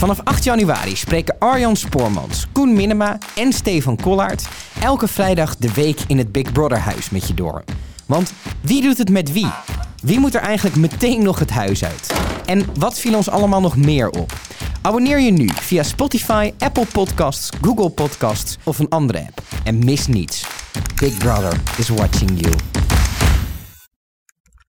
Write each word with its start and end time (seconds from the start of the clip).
Vanaf 0.00 0.20
8 0.24 0.44
januari 0.44 0.96
spreken 0.96 1.36
Arjan 1.38 1.76
Spoormans, 1.76 2.46
Koen 2.52 2.72
Minema 2.72 3.18
en 3.36 3.52
Stefan 3.52 3.96
Kollaert 3.96 4.48
elke 4.82 5.08
vrijdag 5.08 5.56
de 5.56 5.72
week 5.72 6.00
in 6.06 6.18
het 6.18 6.32
Big 6.32 6.52
Brother 6.52 6.78
huis 6.78 7.10
met 7.10 7.26
je 7.26 7.34
door. 7.34 7.64
Want 8.06 8.32
wie 8.60 8.82
doet 8.82 8.98
het 8.98 9.10
met 9.10 9.32
wie? 9.32 9.50
Wie 10.02 10.18
moet 10.18 10.34
er 10.34 10.40
eigenlijk 10.40 10.76
meteen 10.76 11.22
nog 11.22 11.38
het 11.38 11.50
huis 11.50 11.84
uit? 11.84 12.14
En 12.44 12.64
wat 12.78 12.98
viel 12.98 13.14
ons 13.14 13.28
allemaal 13.28 13.60
nog 13.60 13.76
meer 13.76 14.10
op? 14.10 14.32
Abonneer 14.82 15.20
je 15.20 15.30
nu 15.30 15.48
via 15.54 15.82
Spotify, 15.82 16.52
Apple 16.58 16.86
Podcasts, 16.92 17.50
Google 17.60 17.90
Podcasts 17.90 18.58
of 18.64 18.78
een 18.78 18.88
andere 18.88 19.18
app. 19.18 19.42
En 19.64 19.84
mis 19.84 20.06
niets. 20.06 20.46
Big 21.00 21.16
Brother 21.16 21.60
is 21.76 21.88
watching 21.88 22.40
you. 22.40 22.54